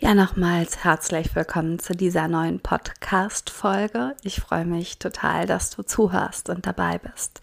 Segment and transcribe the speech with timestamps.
[0.00, 4.14] Ja, nochmals herzlich willkommen zu dieser neuen Podcast-Folge.
[4.22, 7.42] Ich freue mich total, dass du zuhörst und dabei bist.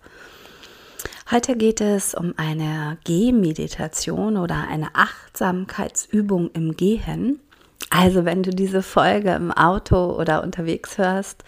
[1.30, 7.42] Heute geht es um eine Gehmeditation oder eine Achtsamkeitsübung im Gehen.
[7.90, 11.44] Also, wenn du diese Folge im Auto oder unterwegs hörst,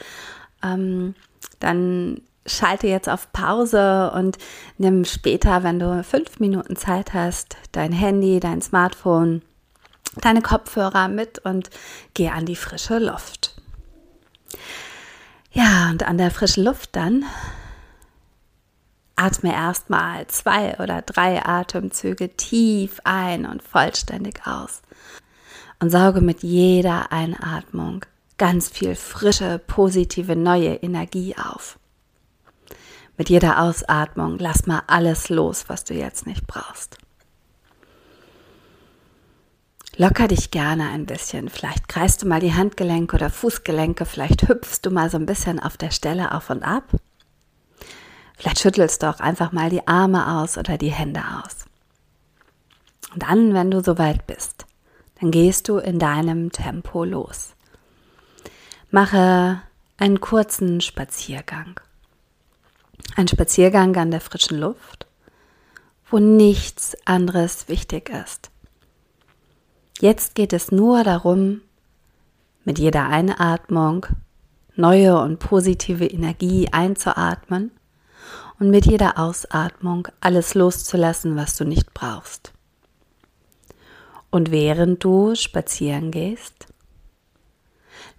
[0.61, 1.15] ähm,
[1.61, 4.37] dann schalte jetzt auf Pause und
[4.77, 9.41] nimm später, wenn du fünf Minuten Zeit hast, dein Handy, dein Smartphone
[10.21, 11.69] deine Kopfhörer mit und
[12.13, 13.55] geh an die frische Luft.
[15.51, 17.25] Ja, und an der frischen Luft dann
[19.15, 24.81] atme erstmal zwei oder drei Atemzüge tief ein und vollständig aus.
[25.79, 28.05] Und sauge mit jeder Einatmung
[28.37, 31.79] ganz viel frische, positive, neue Energie auf.
[33.17, 36.99] Mit jeder Ausatmung lass mal alles los, was du jetzt nicht brauchst.
[39.99, 41.49] Locker dich gerne ein bisschen.
[41.49, 45.59] Vielleicht kreist du mal die Handgelenke oder Fußgelenke, vielleicht hüpfst du mal so ein bisschen
[45.59, 46.83] auf der Stelle auf und ab.
[48.37, 51.65] Vielleicht schüttelst du auch einfach mal die Arme aus oder die Hände aus.
[53.11, 54.67] Und dann, wenn du soweit bist,
[55.19, 57.55] dann gehst du in deinem Tempo los.
[58.91, 59.63] Mache
[59.97, 61.79] einen kurzen Spaziergang.
[63.15, 65.07] Ein Spaziergang an der frischen Luft,
[66.11, 68.51] wo nichts anderes wichtig ist
[69.99, 71.61] Jetzt geht es nur darum,
[72.63, 74.05] mit jeder Einatmung
[74.75, 77.71] neue und positive Energie einzuatmen
[78.59, 82.53] und mit jeder Ausatmung alles loszulassen, was du nicht brauchst.
[84.29, 86.67] Und während du spazieren gehst,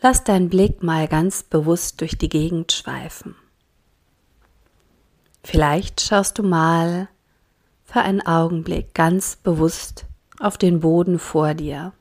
[0.01, 3.37] lass deinen Blick mal ganz bewusst durch die Gegend schweifen.
[5.45, 7.09] Vielleicht schaust du mal
[7.85, 10.07] für einen Augenblick ganz bewusst
[10.41, 11.93] auf den Boden vor dir.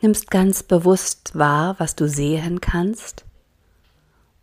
[0.00, 3.24] Nimmst ganz bewusst wahr, was du sehen kannst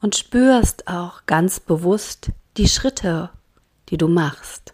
[0.02, 3.30] und spürst auch ganz bewusst die Schritte,
[3.90, 4.74] die du machst.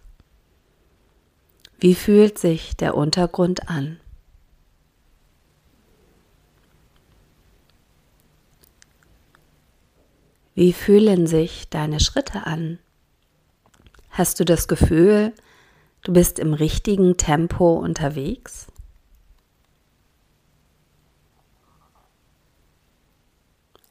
[1.80, 4.00] Wie fühlt sich der Untergrund an?
[10.56, 12.80] Wie fühlen sich deine Schritte an?
[14.10, 15.34] Hast du das Gefühl,
[16.07, 18.68] Du bist im richtigen Tempo unterwegs.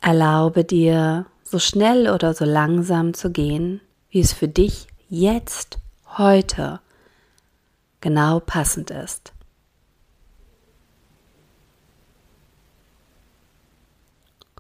[0.00, 5.78] Erlaube dir, so schnell oder so langsam zu gehen, wie es für dich jetzt,
[6.16, 6.81] heute
[8.00, 9.34] genau passend ist.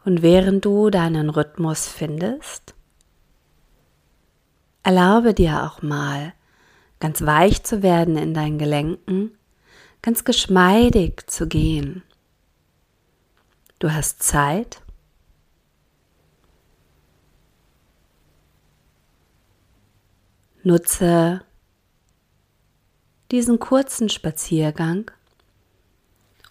[0.04, 2.74] Und während du deinen Rhythmus findest,
[4.82, 6.34] erlaube dir auch mal,
[7.00, 9.36] ganz weich zu werden in deinen Gelenken,
[10.02, 12.02] ganz geschmeidig zu gehen.
[13.78, 14.82] Du hast Zeit.
[20.62, 21.42] Nutze
[23.30, 25.10] diesen kurzen Spaziergang,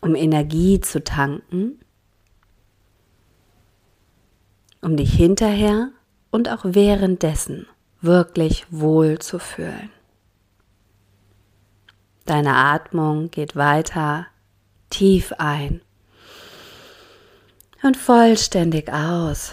[0.01, 1.79] um Energie zu tanken,
[4.81, 5.91] um dich hinterher
[6.31, 7.67] und auch währenddessen
[8.01, 9.89] wirklich wohl zu fühlen.
[12.25, 14.25] Deine Atmung geht weiter
[14.89, 15.81] tief ein
[17.83, 19.51] und vollständig aus.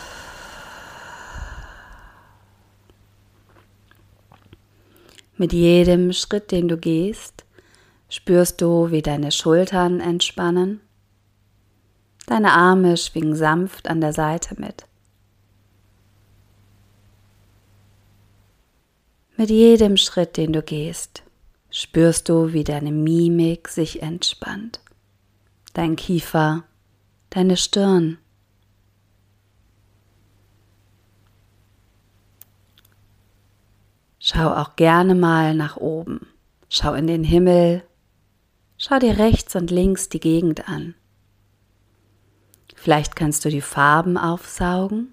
[5.36, 7.44] Mit jedem Schritt, den du gehst,
[8.08, 10.80] spürst du, wie deine Schultern entspannen.
[12.26, 14.86] Deine Arme schwingen sanft an der Seite mit.
[19.36, 21.22] Mit jedem Schritt, den du gehst,
[21.72, 24.80] spürst du, wie deine Mimik sich entspannt,
[25.72, 26.64] dein Kiefer,
[27.30, 28.18] deine Stirn.
[34.20, 36.28] Schau auch gerne mal nach oben,
[36.68, 37.82] schau in den Himmel,
[38.76, 40.94] schau dir rechts und links die Gegend an.
[42.76, 45.12] Vielleicht kannst du die Farben aufsaugen.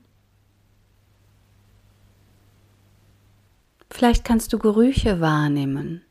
[3.89, 6.03] Vielleicht kannst du Gerüche wahrnehmen.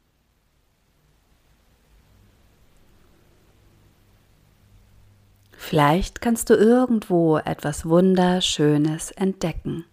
[5.68, 9.84] Vielleicht kannst du irgendwo etwas Wunderschönes entdecken.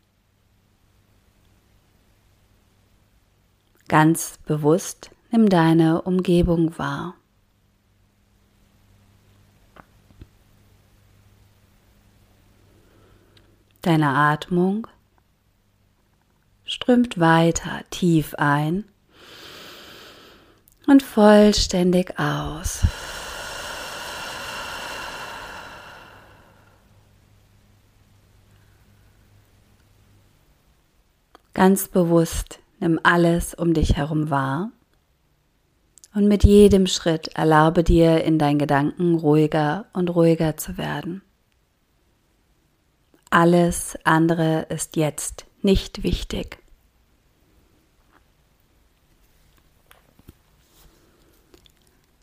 [3.90, 7.16] Ganz bewusst nimm deine Umgebung wahr.
[13.82, 14.88] Deine Atmung
[16.64, 18.86] strömt weiter tief ein
[20.88, 22.86] und vollständig aus.
[31.56, 34.72] Ganz bewusst nimm alles um dich herum wahr
[36.14, 41.22] und mit jedem Schritt erlaube dir in deinen Gedanken ruhiger und ruhiger zu werden.
[43.30, 46.58] Alles andere ist jetzt nicht wichtig.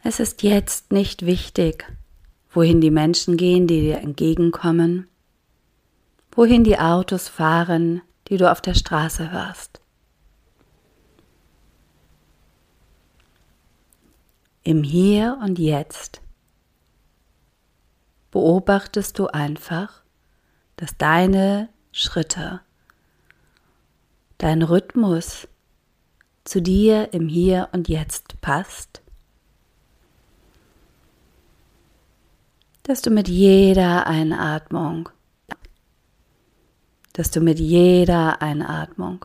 [0.02, 1.90] Es ist jetzt nicht wichtig,
[2.50, 5.08] wohin die Menschen gehen, die dir entgegenkommen,
[6.32, 9.80] wohin die Autos fahren, die du auf der Straße hörst.
[14.64, 16.22] Im Hier und Jetzt
[18.30, 20.02] beobachtest du einfach,
[20.76, 22.60] dass deine Schritte,
[24.38, 25.48] dein Rhythmus
[26.44, 29.02] zu dir im Hier und Jetzt passt,
[32.84, 35.08] dass du mit jeder Einatmung,
[37.12, 39.24] dass du mit jeder Einatmung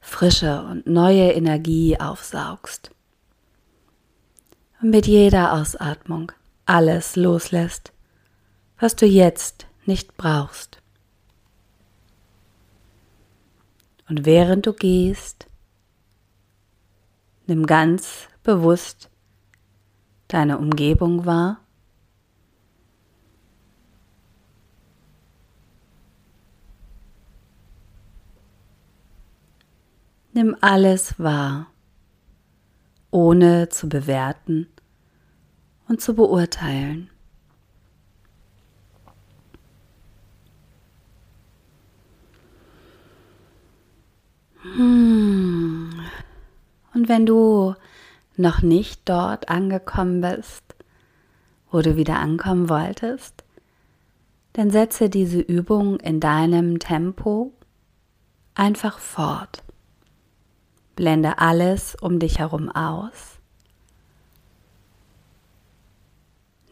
[0.00, 2.90] frische und neue Energie aufsaugst
[4.80, 6.32] und mit jeder Ausatmung
[6.66, 7.92] alles loslässt,
[8.78, 10.80] was du jetzt nicht brauchst.
[14.08, 15.46] Und während du gehst,
[17.46, 19.10] nimm ganz bewusst
[20.28, 21.60] deine Umgebung wahr.
[30.38, 31.66] Nimm alles wahr,
[33.10, 34.68] ohne zu bewerten
[35.88, 37.10] und zu beurteilen.
[44.62, 45.90] Hm.
[46.94, 47.74] Und wenn du
[48.36, 50.62] noch nicht dort angekommen bist,
[51.72, 53.42] wo du wieder ankommen wolltest,
[54.52, 57.52] dann setze diese Übung in deinem Tempo
[58.54, 59.64] einfach fort.
[60.98, 63.38] Blende alles um dich herum aus.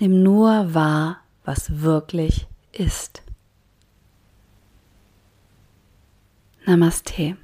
[0.00, 3.22] Nimm nur wahr, was wirklich ist.
[6.64, 7.36] Namaste.